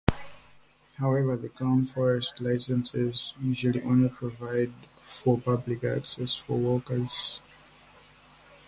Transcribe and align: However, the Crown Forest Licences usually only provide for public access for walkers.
However, 0.95 1.37
the 1.37 1.49
Crown 1.49 1.85
Forest 1.85 2.39
Licences 2.41 3.35
usually 3.39 3.83
only 3.83 4.09
provide 4.09 4.71
for 4.99 5.39
public 5.39 5.83
access 5.83 6.35
for 6.37 6.57
walkers. 6.57 7.39